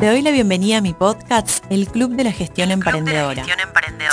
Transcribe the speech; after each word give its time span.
Te 0.00 0.06
doy 0.06 0.22
la 0.22 0.30
bienvenida 0.30 0.78
a 0.78 0.80
mi 0.80 0.94
podcast, 0.94 1.62
El 1.68 1.86
Club 1.86 2.12
de 2.12 2.24
la 2.24 2.32
Gestión, 2.32 2.70
Emprendedora. 2.70 3.44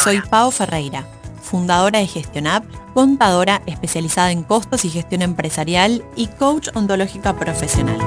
Soy 0.03 0.19
Pau 0.19 0.51
Ferreira, 0.51 1.07
fundadora 1.41 1.99
de 1.99 2.07
GestionApp, 2.07 2.65
contadora 2.93 3.61
especializada 3.67 4.33
en 4.33 4.43
costos 4.43 4.83
y 4.83 4.89
gestión 4.89 5.21
empresarial 5.21 6.03
y 6.17 6.27
coach 6.27 6.67
ontológica 6.73 7.37
profesional. 7.39 7.99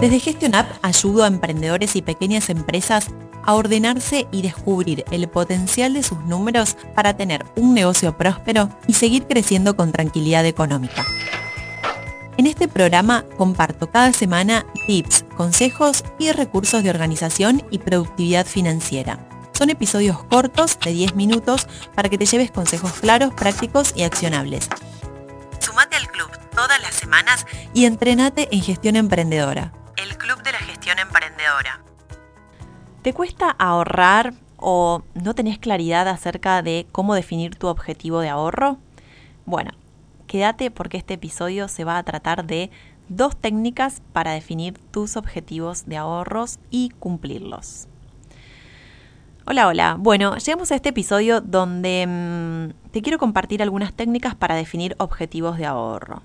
Desde 0.00 0.18
GestionApp 0.18 0.66
ayudo 0.82 1.22
a 1.22 1.28
emprendedores 1.28 1.94
y 1.94 2.02
pequeñas 2.02 2.50
empresas 2.50 3.06
a 3.44 3.54
ordenarse 3.54 4.26
y 4.32 4.42
descubrir 4.42 5.04
el 5.12 5.28
potencial 5.28 5.94
de 5.94 6.02
sus 6.02 6.18
números 6.24 6.76
para 6.96 7.16
tener 7.16 7.46
un 7.54 7.72
negocio 7.72 8.18
próspero 8.18 8.68
y 8.88 8.94
seguir 8.94 9.28
creciendo 9.28 9.76
con 9.76 9.92
tranquilidad 9.92 10.44
económica. 10.44 11.06
En 12.42 12.48
este 12.48 12.66
programa 12.66 13.24
comparto 13.38 13.88
cada 13.92 14.12
semana 14.12 14.66
tips, 14.88 15.24
consejos 15.36 16.02
y 16.18 16.32
recursos 16.32 16.82
de 16.82 16.90
organización 16.90 17.62
y 17.70 17.78
productividad 17.78 18.46
financiera. 18.46 19.28
Son 19.52 19.70
episodios 19.70 20.24
cortos 20.24 20.76
de 20.80 20.90
10 20.90 21.14
minutos 21.14 21.68
para 21.94 22.08
que 22.08 22.18
te 22.18 22.26
lleves 22.26 22.50
consejos 22.50 22.94
claros, 22.94 23.32
prácticos 23.32 23.92
y 23.94 24.02
accionables. 24.02 24.68
Sumate 25.60 25.94
al 25.94 26.08
club 26.08 26.28
todas 26.52 26.82
las 26.82 26.94
semanas 26.94 27.46
y 27.74 27.84
entrenate 27.84 28.48
en 28.50 28.60
gestión 28.60 28.96
emprendedora. 28.96 29.72
El 29.94 30.18
Club 30.18 30.42
de 30.42 30.50
la 30.50 30.58
Gestión 30.58 30.98
Emprendedora. 30.98 31.80
¿Te 33.02 33.12
cuesta 33.12 33.54
ahorrar 33.56 34.34
o 34.56 35.04
no 35.14 35.36
tenés 35.36 35.60
claridad 35.60 36.08
acerca 36.08 36.60
de 36.62 36.88
cómo 36.90 37.14
definir 37.14 37.54
tu 37.54 37.68
objetivo 37.68 38.18
de 38.18 38.30
ahorro? 38.30 38.78
Bueno, 39.46 39.70
quédate 40.32 40.70
porque 40.70 40.96
este 40.96 41.12
episodio 41.12 41.68
se 41.68 41.84
va 41.84 41.98
a 41.98 42.02
tratar 42.04 42.46
de 42.46 42.70
dos 43.10 43.36
técnicas 43.36 44.00
para 44.14 44.32
definir 44.32 44.78
tus 44.90 45.18
objetivos 45.18 45.84
de 45.84 45.98
ahorros 45.98 46.58
y 46.70 46.88
cumplirlos. 46.98 47.86
Hola, 49.44 49.68
hola. 49.68 49.96
Bueno, 49.98 50.38
llegamos 50.38 50.72
a 50.72 50.76
este 50.76 50.88
episodio 50.88 51.42
donde 51.42 52.06
mm, 52.08 52.90
te 52.92 53.02
quiero 53.02 53.18
compartir 53.18 53.62
algunas 53.62 53.92
técnicas 53.92 54.34
para 54.34 54.54
definir 54.54 54.94
objetivos 54.96 55.58
de 55.58 55.66
ahorro. 55.66 56.22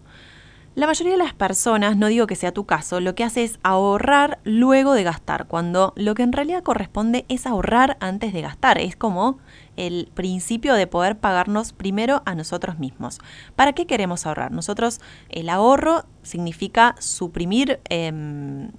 La 0.77 0.85
mayoría 0.85 1.13
de 1.13 1.17
las 1.17 1.33
personas, 1.33 1.97
no 1.97 2.05
digo 2.05 2.27
que 2.27 2.35
sea 2.35 2.51
tu 2.51 2.67
caso, 2.67 2.99
lo 2.99 3.15
que 3.15 3.23
hace 3.23 3.43
es 3.43 3.57
ahorrar 3.63 4.37
luego 4.43 4.93
de 4.93 5.01
gastar, 5.01 5.47
cuando 5.47 5.91
lo 5.95 6.13
que 6.13 6.21
en 6.21 6.31
realidad 6.31 6.61
corresponde 6.61 7.25
es 7.29 7.47
ahorrar 7.47 7.97
antes 7.99 8.31
de 8.31 8.43
gastar. 8.43 8.77
Es 8.77 8.95
como 8.95 9.39
el 9.75 10.11
principio 10.13 10.75
de 10.75 10.85
poder 10.85 11.17
pagarnos 11.17 11.73
primero 11.73 12.21
a 12.27 12.35
nosotros 12.35 12.77
mismos. 12.77 13.17
¿Para 13.55 13.73
qué 13.73 13.87
queremos 13.87 14.27
ahorrar? 14.27 14.51
Nosotros, 14.51 15.01
el 15.29 15.49
ahorro 15.49 16.05
significa 16.21 16.95
suprimir... 16.99 17.79
Em, 17.89 18.69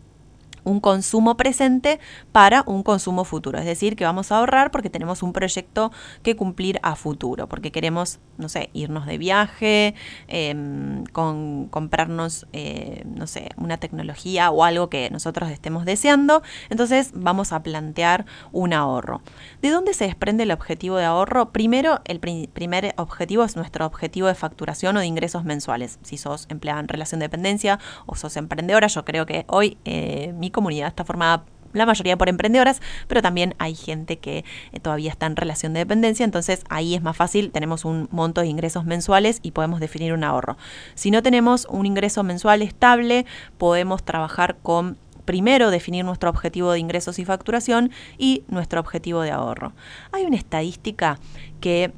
un 0.69 0.81
consumo 0.81 1.37
presente 1.37 1.99
para 2.33 2.63
un 2.67 2.83
consumo 2.83 3.25
futuro. 3.25 3.59
Es 3.59 3.65
decir, 3.65 3.97
que 3.97 4.05
vamos 4.05 4.31
a 4.31 4.39
ahorrar 4.39 4.71
porque 4.71 4.91
tenemos 4.91 5.23
un 5.23 5.33
proyecto 5.33 5.91
que 6.23 6.37
cumplir 6.37 6.79
a 6.83 6.95
futuro, 6.95 7.49
porque 7.49 7.73
queremos, 7.73 8.21
no 8.37 8.49
sé, 8.49 8.71
irnos 8.73 9.07
de 9.07 9.19
viaje, 9.19 9.95
em, 10.29 11.05
con, 11.07 11.69
comprarnos, 11.69 12.47
eh, 12.53 13.03
no 13.07 13.27
sé, 13.27 13.49
una 13.57 13.79
tecnología 13.79 14.51
o 14.51 14.65
algo 14.65 14.91
que 14.91 15.11
nosotros 15.11 15.51
estemos 15.51 15.85
deseando. 15.85 16.43
Entonces 16.69 17.11
vamos 17.15 17.53
a 17.53 17.63
plantear 17.63 18.27
un 18.53 18.73
ahorro. 18.73 19.23
¿De 19.63 19.71
dónde 19.71 19.95
se 19.95 20.05
desprende 20.05 20.43
el 20.43 20.51
objetivo 20.51 20.97
de 20.97 21.05
ahorro? 21.05 21.51
Primero, 21.51 22.01
el 22.05 22.21
primer 22.21 22.95
objetivo 22.97 23.45
es 23.45 23.57
nuestro 23.57 23.87
objetivo 23.87 24.29
de 24.29 24.35
facturación 24.35 24.97
o 24.97 25.01
de 25.01 25.07
ingresos 25.07 25.45
mensuales. 25.45 25.99
Si 26.03 26.19
sos 26.19 26.47
empleada 26.51 26.81
en 26.81 26.89
relación 26.89 27.21
de 27.21 27.25
dependencia 27.25 27.79
o 28.07 28.15
sos 28.15 28.37
emprendedora, 28.37 28.87
yo 28.87 29.05
creo 29.05 29.25
que 29.25 29.45
hoy 29.49 29.79
eh, 29.85 30.33
mi 30.37 30.51
comunidad 30.59 30.89
está 30.89 31.05
formada 31.05 31.45
la 31.73 31.87
mayoría 31.87 32.17
por 32.19 32.29
emprendedoras, 32.29 32.81
pero 33.07 33.23
también 33.23 33.55
hay 33.59 33.77
gente 33.77 34.19
que 34.19 34.45
eh, 34.73 34.81
todavía 34.81 35.11
está 35.11 35.27
en 35.27 35.37
relación 35.37 35.73
de 35.73 35.81
dependencia, 35.81 36.25
entonces 36.25 36.65
ahí 36.69 36.97
es 36.97 37.03
más 37.03 37.17
fácil, 37.17 37.53
tenemos 37.53 37.85
un 37.85 38.09
monto 38.11 38.41
de 38.41 38.49
ingresos 38.49 38.85
mensuales 38.85 39.39
y 39.43 39.53
podemos 39.53 39.79
definir 39.79 40.13
un 40.13 40.25
ahorro. 40.25 40.57
Si 40.95 41.13
no 41.13 41.23
tenemos 41.23 41.67
un 41.71 41.87
ingreso 41.87 42.25
mensual 42.25 42.63
estable, 42.63 43.27
podemos 43.57 44.03
trabajar 44.03 44.57
con 44.63 44.97
primero 45.25 45.71
definir 45.71 46.05
nuestro 46.05 46.31
objetivo 46.31 46.73
de 46.73 46.79
ingresos 46.79 47.19
y 47.19 47.25
facturación 47.25 47.93
y 48.17 48.45
nuestro 48.49 48.81
objetivo 48.81 49.21
de 49.21 49.31
ahorro. 49.31 49.75
Hay 50.11 50.25
una 50.25 50.37
estadística 50.37 51.21
que 51.61 51.93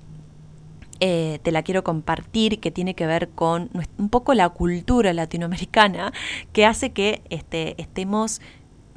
eh, 1.00 1.41
te 1.43 1.53
la 1.53 1.62
quiero 1.62 1.83
compartir, 1.83 2.61
que 2.61 2.71
tiene 2.71 2.94
que 2.94 3.06
ver 3.06 3.31
con 3.31 3.71
un 3.99 4.09
poco 4.09 4.34
la 4.34 4.49
cultura 4.50 5.12
latinoamericana, 5.12 6.12
que 6.53 6.66
hace 6.66 6.93
que 6.93 7.22
este, 7.31 7.81
estemos 7.81 8.41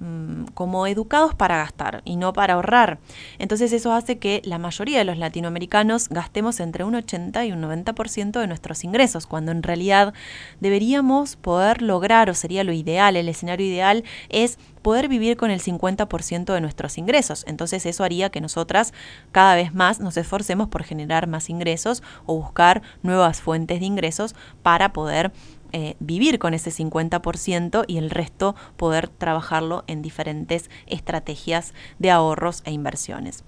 Mm, 0.03 0.47
como 0.53 0.86
educados 0.86 1.34
para 1.34 1.56
gastar 1.59 2.02
y 2.03 2.18
no 2.18 2.34
para 2.34 2.56
ahorrar. 2.56 3.00
Entonces 3.40 3.72
eso 3.72 3.94
hace 3.94 4.18
que 4.19 4.41
la 4.44 4.58
mayoría 4.58 4.97
de 4.97 5.06
los 5.06 5.18
latinoamericanos 5.18 6.09
gastemos 6.09 6.59
entre 6.59 6.84
un 6.84 6.96
80 6.96 7.46
y 7.46 7.53
un 7.53 7.62
90% 7.62 8.41
de 8.41 8.47
nuestros 8.47 8.84
ingresos, 8.84 9.28
cuando 9.28 9.53
en 9.53 9.64
realidad 9.64 10.14
deberíamos 10.59 11.38
poder 11.38 11.81
lograr, 11.81 12.30
o 12.30 12.34
sería 12.34 12.66
lo 12.66 12.74
ideal, 12.74 13.16
el 13.16 13.30
escenario 13.30 13.66
ideal 13.66 14.03
es 14.28 14.59
poder 14.81 15.08
vivir 15.08 15.38
con 15.38 15.52
el 15.52 15.62
50% 15.62 16.53
de 16.53 16.59
nuestros 16.59 16.97
ingresos. 16.97 17.46
Entonces 17.47 17.85
eso 17.85 18.03
haría 18.03 18.30
que 18.30 18.41
nosotras 18.41 18.94
cada 19.31 19.56
vez 19.56 19.74
más 19.74 20.02
nos 20.02 20.18
esforcemos 20.18 20.68
por 20.68 20.84
generar 20.84 21.28
más 21.28 21.50
ingresos 21.50 22.03
o 22.25 22.35
buscar 22.35 22.81
nuevas 23.03 23.40
fuentes 23.40 23.80
de 23.80 23.85
ingresos 23.85 24.35
para 24.64 24.91
poder 24.91 25.31
eh, 25.73 25.95
vivir 26.00 26.39
con 26.39 26.53
ese 26.53 26.72
50% 26.72 27.85
y 27.88 27.97
el 27.97 28.09
resto 28.09 28.56
poder 28.78 29.09
trabajarlo 29.09 29.84
en 29.88 30.01
diferentes 30.01 30.69
estrategias 30.85 31.73
de 32.00 32.11
ahorros 32.11 32.61
e 32.66 32.72
inversiones. 32.72 33.44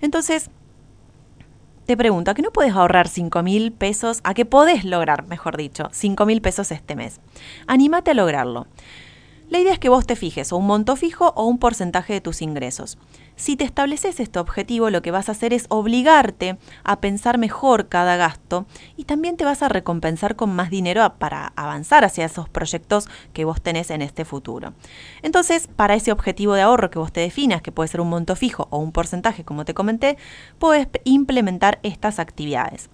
Entonces, 0.00 0.50
te 1.86 1.96
pregunto, 1.96 2.32
¿a 2.32 2.34
qué 2.34 2.42
no 2.42 2.50
puedes 2.50 2.74
ahorrar 2.74 3.06
5 3.06 3.42
mil 3.44 3.72
pesos? 3.72 4.20
¿A 4.24 4.34
qué 4.34 4.44
podés 4.44 4.84
lograr, 4.84 5.28
mejor 5.28 5.56
dicho, 5.56 5.88
5 5.92 6.26
mil 6.26 6.40
pesos 6.40 6.72
este 6.72 6.96
mes? 6.96 7.20
Anímate 7.68 8.10
a 8.10 8.14
lograrlo. 8.14 8.66
La 9.48 9.60
idea 9.60 9.72
es 9.72 9.78
que 9.78 9.88
vos 9.88 10.04
te 10.04 10.16
fijes 10.16 10.52
o 10.52 10.56
un 10.56 10.66
monto 10.66 10.96
fijo 10.96 11.32
o 11.36 11.44
un 11.44 11.58
porcentaje 11.58 12.12
de 12.12 12.20
tus 12.20 12.42
ingresos. 12.42 12.98
Si 13.36 13.54
te 13.54 13.64
estableces 13.64 14.18
este 14.18 14.38
objetivo, 14.38 14.88
lo 14.88 15.02
que 15.02 15.10
vas 15.10 15.28
a 15.28 15.32
hacer 15.32 15.52
es 15.52 15.66
obligarte 15.68 16.56
a 16.84 17.00
pensar 17.00 17.36
mejor 17.36 17.88
cada 17.88 18.16
gasto 18.16 18.64
y 18.96 19.04
también 19.04 19.36
te 19.36 19.44
vas 19.44 19.62
a 19.62 19.68
recompensar 19.68 20.36
con 20.36 20.56
más 20.56 20.70
dinero 20.70 21.14
para 21.18 21.52
avanzar 21.54 22.06
hacia 22.06 22.24
esos 22.24 22.48
proyectos 22.48 23.10
que 23.34 23.44
vos 23.44 23.60
tenés 23.60 23.90
en 23.90 24.00
este 24.00 24.24
futuro. 24.24 24.72
Entonces, 25.20 25.68
para 25.68 25.94
ese 25.94 26.12
objetivo 26.12 26.54
de 26.54 26.62
ahorro 26.62 26.90
que 26.90 26.98
vos 26.98 27.12
te 27.12 27.20
definas, 27.20 27.60
que 27.60 27.72
puede 27.72 27.88
ser 27.88 28.00
un 28.00 28.08
monto 28.08 28.36
fijo 28.36 28.68
o 28.70 28.78
un 28.78 28.90
porcentaje, 28.90 29.44
como 29.44 29.66
te 29.66 29.74
comenté, 29.74 30.16
puedes 30.58 30.88
implementar 31.04 31.78
estas 31.82 32.18
actividades. 32.18 32.88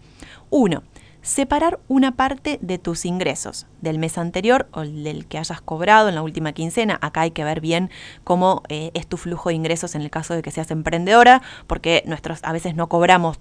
1 0.51 0.83
separar 1.23 1.79
una 1.89 2.13
parte 2.13 2.59
de 2.61 2.79
tus 2.79 3.05
ingresos 3.05 3.67
del 3.81 3.99
mes 3.99 4.19
anterior 4.19 4.69
o 4.73 4.83
del 4.83 5.27
que 5.27 5.39
hayas 5.39 5.61
cobrado 5.61 6.09
en 6.09 6.17
la 6.17 6.23
última 6.23 6.53
quincena. 6.53 6.99
Acá 7.01 7.23
hay 7.23 7.31
que 7.31 7.45
ver 7.45 7.61
bien 7.61 7.91
cómo 8.25 8.63
eh, 8.69 8.91
es 8.95 9.07
tu 9.07 9.17
flujo 9.17 9.49
de 9.49 9.55
ingresos 9.55 9.95
en 9.95 10.03
el 10.03 10.11
caso 10.11 10.35
de 10.35 10.43
que 10.43 10.51
seas 10.51 10.71
emprendedora, 10.71 11.43
porque 11.67 12.03
nuestros 12.07 12.41
a 12.43 12.53
veces 12.53 12.75
no 12.75 12.89
cobramos 12.89 13.39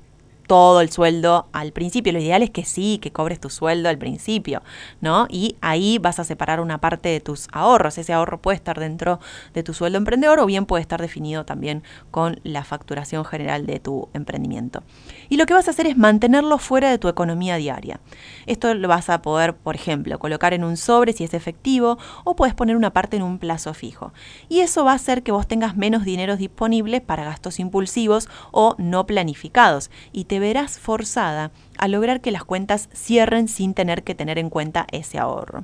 todo 0.51 0.81
el 0.81 0.91
sueldo 0.91 1.47
al 1.53 1.71
principio. 1.71 2.11
Lo 2.11 2.19
ideal 2.19 2.43
es 2.43 2.49
que 2.49 2.65
sí, 2.65 2.99
que 3.01 3.13
cobres 3.13 3.39
tu 3.39 3.49
sueldo 3.49 3.87
al 3.87 3.97
principio, 3.97 4.61
¿no? 4.99 5.25
Y 5.29 5.55
ahí 5.61 5.97
vas 5.97 6.19
a 6.19 6.25
separar 6.25 6.59
una 6.59 6.81
parte 6.81 7.07
de 7.07 7.21
tus 7.21 7.47
ahorros. 7.53 7.97
Ese 7.97 8.11
ahorro 8.11 8.41
puede 8.41 8.57
estar 8.57 8.77
dentro 8.77 9.21
de 9.53 9.63
tu 9.63 9.73
sueldo 9.73 9.97
emprendedor 9.97 10.41
o 10.41 10.45
bien 10.45 10.65
puede 10.65 10.81
estar 10.81 10.99
definido 10.99 11.45
también 11.45 11.83
con 12.11 12.41
la 12.43 12.65
facturación 12.65 13.23
general 13.23 13.65
de 13.65 13.79
tu 13.79 14.09
emprendimiento. 14.13 14.83
Y 15.29 15.37
lo 15.37 15.45
que 15.45 15.53
vas 15.53 15.69
a 15.69 15.71
hacer 15.71 15.87
es 15.87 15.95
mantenerlo 15.95 16.57
fuera 16.57 16.89
de 16.89 16.97
tu 16.97 17.07
economía 17.07 17.55
diaria. 17.55 18.01
Esto 18.45 18.73
lo 18.73 18.89
vas 18.89 19.09
a 19.09 19.21
poder, 19.21 19.55
por 19.55 19.75
ejemplo, 19.75 20.19
colocar 20.19 20.53
en 20.53 20.65
un 20.65 20.75
sobre 20.75 21.13
si 21.13 21.23
es 21.23 21.33
efectivo 21.33 21.97
o 22.25 22.35
puedes 22.35 22.55
poner 22.55 22.75
una 22.75 22.91
parte 22.91 23.15
en 23.15 23.23
un 23.23 23.39
plazo 23.39 23.73
fijo. 23.73 24.11
Y 24.49 24.59
eso 24.59 24.83
va 24.83 24.91
a 24.91 24.95
hacer 24.95 25.23
que 25.23 25.31
vos 25.31 25.47
tengas 25.47 25.77
menos 25.77 26.03
dinero 26.03 26.35
disponible 26.35 26.99
para 26.99 27.23
gastos 27.23 27.57
impulsivos 27.61 28.27
o 28.51 28.75
no 28.77 29.05
planificados 29.05 29.89
y 30.11 30.25
te 30.25 30.40
verás 30.41 30.77
forzada 30.77 31.51
a 31.77 31.87
lograr 31.87 32.19
que 32.19 32.31
las 32.31 32.43
cuentas 32.43 32.89
cierren 32.93 33.47
sin 33.47 33.73
tener 33.73 34.03
que 34.03 34.15
tener 34.15 34.37
en 34.37 34.49
cuenta 34.49 34.85
ese 34.91 35.17
ahorro. 35.17 35.63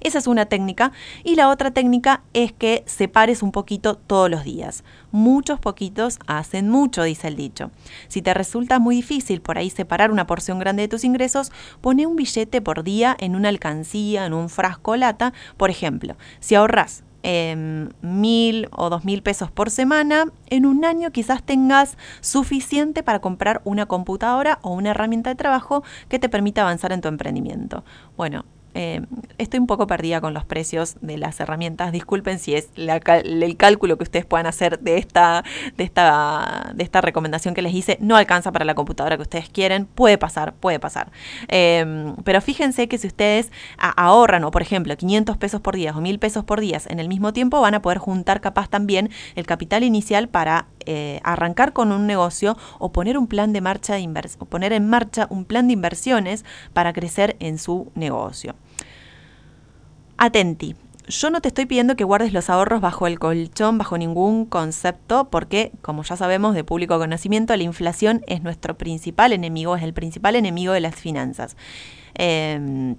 Esa 0.00 0.18
es 0.18 0.26
una 0.26 0.46
técnica. 0.46 0.92
Y 1.24 1.36
la 1.36 1.48
otra 1.48 1.70
técnica 1.70 2.22
es 2.32 2.52
que 2.52 2.82
separes 2.86 3.42
un 3.42 3.52
poquito 3.52 3.96
todos 3.96 4.30
los 4.30 4.44
días. 4.44 4.82
Muchos 5.12 5.60
poquitos 5.60 6.18
hacen 6.26 6.68
mucho, 6.68 7.02
dice 7.02 7.28
el 7.28 7.36
dicho. 7.36 7.70
Si 8.08 8.22
te 8.22 8.34
resulta 8.34 8.78
muy 8.78 8.96
difícil 8.96 9.40
por 9.42 9.58
ahí 9.58 9.70
separar 9.70 10.10
una 10.10 10.26
porción 10.26 10.58
grande 10.58 10.82
de 10.82 10.88
tus 10.88 11.04
ingresos, 11.04 11.52
pone 11.80 12.06
un 12.06 12.16
billete 12.16 12.60
por 12.60 12.82
día 12.82 13.16
en 13.20 13.36
una 13.36 13.50
alcancía, 13.50 14.26
en 14.26 14.32
un 14.32 14.48
frasco 14.48 14.96
lata. 14.96 15.32
Por 15.56 15.70
ejemplo, 15.70 16.16
si 16.40 16.54
ahorras 16.54 17.04
Em, 17.22 17.90
mil 18.00 18.68
o 18.72 18.88
dos 18.88 19.04
mil 19.04 19.22
pesos 19.22 19.50
por 19.50 19.70
semana, 19.70 20.24
en 20.48 20.64
un 20.64 20.84
año 20.84 21.10
quizás 21.10 21.42
tengas 21.42 21.98
suficiente 22.20 23.02
para 23.02 23.20
comprar 23.20 23.60
una 23.64 23.86
computadora 23.86 24.58
o 24.62 24.72
una 24.72 24.90
herramienta 24.90 25.28
de 25.28 25.36
trabajo 25.36 25.82
que 26.08 26.18
te 26.18 26.30
permita 26.30 26.62
avanzar 26.62 26.92
en 26.92 27.02
tu 27.02 27.08
emprendimiento. 27.08 27.84
Bueno, 28.16 28.44
eh, 28.74 29.02
estoy 29.38 29.60
un 29.60 29.66
poco 29.66 29.86
perdida 29.86 30.20
con 30.20 30.34
los 30.34 30.44
precios 30.44 30.96
de 31.00 31.18
las 31.18 31.40
herramientas. 31.40 31.92
Disculpen 31.92 32.38
si 32.38 32.54
es 32.54 32.68
el 32.76 33.56
cálculo 33.56 33.96
que 33.96 34.04
ustedes 34.04 34.26
puedan 34.26 34.46
hacer 34.46 34.78
de 34.80 34.98
esta, 34.98 35.44
de, 35.76 35.84
esta, 35.84 36.72
de 36.74 36.84
esta 36.84 37.00
recomendación 37.00 37.54
que 37.54 37.62
les 37.62 37.74
hice. 37.74 37.98
No 38.00 38.16
alcanza 38.16 38.52
para 38.52 38.64
la 38.64 38.74
computadora 38.74 39.16
que 39.16 39.22
ustedes 39.22 39.48
quieren. 39.48 39.86
Puede 39.86 40.18
pasar, 40.18 40.54
puede 40.54 40.78
pasar. 40.78 41.10
Em, 41.48 42.16
pero 42.24 42.40
fíjense 42.40 42.88
que 42.88 42.98
si 42.98 43.06
ustedes 43.06 43.50
ahorran, 43.78 44.44
o 44.44 44.50
por 44.50 44.62
ejemplo, 44.62 44.96
500 44.96 45.36
pesos 45.36 45.60
por 45.60 45.76
día 45.76 45.92
o 45.96 46.00
1000 46.00 46.18
pesos 46.18 46.44
por 46.44 46.60
día 46.60 46.70
en 46.86 47.00
el 47.00 47.08
mismo 47.08 47.32
tiempo, 47.32 47.60
van 47.60 47.74
a 47.74 47.82
poder 47.82 47.98
juntar 47.98 48.40
capaz 48.40 48.68
también 48.68 49.10
el 49.34 49.46
capital 49.46 49.82
inicial 49.82 50.28
para 50.28 50.66
eh, 50.86 51.20
arrancar 51.24 51.72
con 51.72 51.92
un 51.92 52.06
negocio 52.06 52.56
o 52.78 52.92
poner 52.92 53.18
un 53.18 53.26
plan 53.26 53.52
de 53.52 53.60
marcha 53.60 53.94
de 53.94 54.10
o 54.38 54.44
poner 54.44 54.72
en 54.72 54.88
marcha 54.88 55.26
un 55.30 55.44
plan 55.44 55.66
de 55.66 55.74
inversiones 55.74 56.44
para 56.72 56.92
crecer 56.92 57.36
en 57.40 57.58
su 57.58 57.90
negocio. 57.94 58.54
Atenti, 60.16 60.76
yo 61.10 61.30
no 61.30 61.40
te 61.40 61.48
estoy 61.48 61.66
pidiendo 61.66 61.96
que 61.96 62.04
guardes 62.04 62.32
los 62.32 62.50
ahorros 62.50 62.80
bajo 62.80 63.06
el 63.06 63.18
colchón, 63.18 63.78
bajo 63.78 63.98
ningún 63.98 64.46
concepto, 64.46 65.28
porque, 65.30 65.72
como 65.82 66.02
ya 66.02 66.16
sabemos 66.16 66.54
de 66.54 66.64
público 66.64 66.98
conocimiento, 66.98 67.56
la 67.56 67.62
inflación 67.62 68.22
es 68.26 68.42
nuestro 68.42 68.78
principal 68.78 69.32
enemigo, 69.32 69.76
es 69.76 69.82
el 69.82 69.92
principal 69.92 70.36
enemigo 70.36 70.72
de 70.72 70.80
las 70.80 70.94
finanzas. 70.94 71.56
Em, 72.14 72.96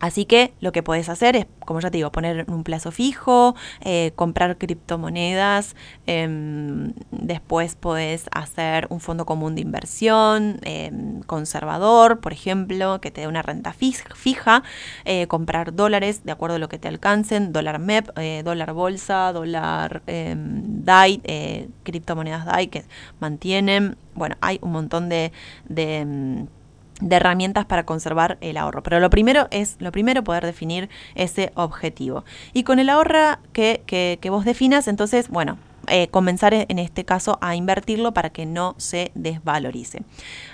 Así 0.00 0.26
que 0.26 0.52
lo 0.60 0.70
que 0.70 0.82
puedes 0.82 1.08
hacer 1.08 1.34
es, 1.34 1.46
como 1.64 1.80
ya 1.80 1.90
te 1.90 1.98
digo, 1.98 2.12
poner 2.12 2.46
un 2.48 2.62
plazo 2.62 2.92
fijo, 2.92 3.56
eh, 3.80 4.12
comprar 4.14 4.56
criptomonedas, 4.56 5.74
em, 6.06 6.92
después 7.10 7.74
puedes 7.74 8.26
hacer 8.30 8.86
un 8.90 9.00
fondo 9.00 9.26
común 9.26 9.56
de 9.56 9.62
inversión, 9.62 10.60
em, 10.62 11.20
conservador, 11.22 12.20
por 12.20 12.32
ejemplo, 12.32 13.00
que 13.00 13.10
te 13.10 13.22
dé 13.22 13.26
una 13.26 13.42
renta 13.42 13.72
fija, 13.72 14.62
eh, 15.04 15.26
comprar 15.26 15.74
dólares 15.74 16.24
de 16.24 16.32
acuerdo 16.32 16.56
a 16.56 16.58
lo 16.60 16.68
que 16.68 16.78
te 16.78 16.88
alcancen, 16.88 17.52
dólar 17.52 17.80
MEP, 17.80 18.10
eh, 18.16 18.42
dólar 18.44 18.72
bolsa, 18.72 19.32
dólar 19.32 20.02
em, 20.06 20.84
DAI, 20.84 21.68
criptomonedas 21.82 22.44
DAI 22.46 22.68
que 22.68 22.84
mantienen, 23.20 23.96
bueno, 24.14 24.36
hay 24.40 24.58
un 24.62 24.72
montón 24.72 25.08
de 25.08 25.32
herramientas 27.10 27.66
para 27.66 27.84
conservar 27.84 28.38
el 28.40 28.56
ahorro. 28.56 28.82
Pero 28.82 29.00
lo 29.00 29.10
primero 29.10 29.48
es, 29.50 29.76
lo 29.78 29.92
primero, 29.92 30.24
poder 30.24 30.44
definir 30.44 30.88
ese 31.14 31.52
objetivo. 31.54 32.24
Y 32.52 32.64
con 32.64 32.78
el 32.78 32.88
ahorro 32.88 33.38
que, 33.52 33.82
que, 33.86 34.18
que 34.20 34.30
vos 34.30 34.44
definas, 34.44 34.88
entonces, 34.88 35.28
bueno, 35.28 35.58
eh, 35.90 36.08
comenzar 36.08 36.52
en 36.54 36.78
este 36.78 37.04
caso 37.04 37.38
a 37.40 37.56
invertirlo 37.56 38.12
para 38.12 38.30
que 38.30 38.46
no 38.46 38.74
se 38.78 39.10
desvalorice. 39.14 40.02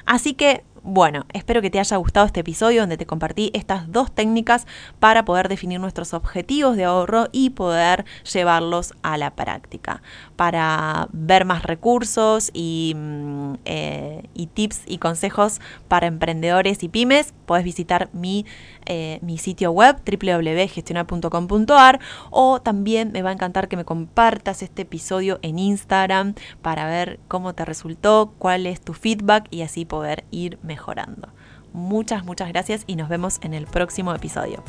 Así 0.07 0.35
que 0.35 0.63
bueno, 0.85 1.25
espero 1.33 1.63
que 1.63 1.71
te 1.71 1.81
haya 1.81 1.97
gustado 1.97 2.27
este 2.27 2.41
episodio 2.41 2.83
donde 2.83 2.99
te 2.99 3.07
compartí 3.07 3.51
estas 3.55 3.91
dos 3.91 4.13
técnicas 4.13 4.67
para 5.01 5.25
poder 5.25 5.49
definir 5.49 5.81
nuestros 5.81 6.13
objetivos 6.13 6.77
de 6.77 6.85
ahorro 6.85 7.29
y 7.33 7.51
poder 7.51 8.05
llevarlos 8.31 8.93
a 9.03 9.17
la 9.17 9.31
práctica. 9.31 10.03
Para 10.37 11.09
ver 11.11 11.47
más 11.47 11.63
recursos 11.63 12.51
y, 12.53 12.93
mm, 12.95 13.55
eh, 13.65 14.29
tips 14.53 14.83
y 14.87 14.99
consejos 14.99 15.59
para 15.89 16.07
emprendedores 16.07 16.83
y 16.83 16.91
pymes, 16.91 17.33
puedes 17.47 17.65
visitar 17.65 18.11
mi, 18.13 18.45
eh, 18.85 19.21
mi 19.23 19.39
sitio 19.39 19.73
web 19.73 19.97
www.gestionar.com.ar 20.05 21.99
o 22.31 22.61
también 22.61 23.11
me 23.11 23.23
va 23.23 23.31
a 23.31 23.33
encantar 23.33 23.69
que 23.69 23.79
me 23.79 23.87
compartas 23.87 24.63
este 24.63 24.83
episodio 24.83 25.39
en 25.41 25.59
Instagram 25.59 26.35
para 26.61 26.87
ver 26.87 27.21
cómo 27.27 27.55
te 27.55 27.65
resultó, 27.65 28.35
cuál 28.39 28.67
es 28.67 28.83
tu 28.83 28.93
feedback 28.93 29.47
y 29.51 29.63
así 29.63 29.87
poder 29.87 30.25
ir 30.31 30.59
mejorando 30.63 30.74
mejorando. 30.75 31.29
Muchas, 31.73 32.25
muchas 32.25 32.49
gracias 32.49 32.83
y 32.89 32.97
nos 32.97 33.09
vemos 33.09 33.39
en 33.43 33.55
el 33.55 33.67
próximo 33.67 34.13
episodio. 34.13 34.65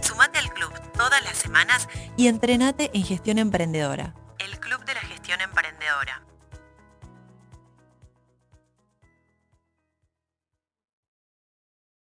Sumate 0.00 0.38
al 0.38 0.52
club 0.52 0.72
todas 0.96 1.22
las 1.22 1.36
semanas 1.36 1.88
y 2.16 2.26
entrenate 2.26 2.90
en 2.94 3.04
gestión 3.04 3.38
emprendedora. 3.38 4.14